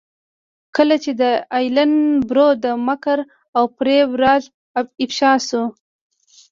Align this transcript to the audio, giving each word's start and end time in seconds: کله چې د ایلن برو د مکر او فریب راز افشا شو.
کله 0.75 0.95
چې 1.03 1.11
د 1.21 1.23
ایلن 1.57 1.93
برو 2.29 2.47
د 2.63 2.65
مکر 2.87 3.19
او 3.57 3.63
فریب 3.77 4.09
راز 4.21 4.43
افشا 5.05 5.31
شو. 5.47 5.63